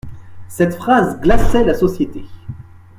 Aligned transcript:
Cette 0.49 0.73
phrase 0.73 1.21
glaçait 1.21 1.63
la 1.63 1.75
société. 1.75 2.25